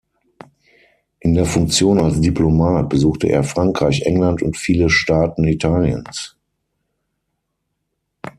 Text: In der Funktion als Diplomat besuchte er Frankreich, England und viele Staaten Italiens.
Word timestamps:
In 1.19 1.35
der 1.35 1.45
Funktion 1.45 1.99
als 1.99 2.19
Diplomat 2.21 2.89
besuchte 2.89 3.27
er 3.29 3.43
Frankreich, 3.43 4.01
England 4.01 4.41
und 4.41 4.57
viele 4.57 4.89
Staaten 4.89 5.43
Italiens. 5.47 6.35